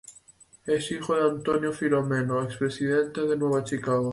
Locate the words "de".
1.15-1.29, 3.21-3.37